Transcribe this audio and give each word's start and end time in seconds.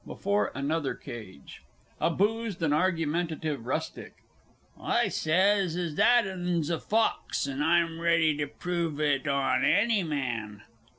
BEFORE 0.03 0.51
ANOTHER 0.55 0.95
CAGE. 0.95 1.61
A 1.99 2.09
BOOZED 2.09 2.63
AND 2.63 2.73
ARGUMENTATIVE 2.73 3.63
RUSTIC. 3.63 4.15
I 4.81 5.09
sez 5.09 5.75
as 5.75 5.93
that 5.93 6.25
'un's 6.25 6.71
a 6.71 6.79
fawks, 6.79 7.47
an' 7.47 7.61
I'm 7.61 7.99
ready 7.99 8.35
to 8.37 8.47
prove 8.47 8.99
it 8.99 9.27
on 9.27 9.63
anny 9.63 10.01
man. 10.01 10.63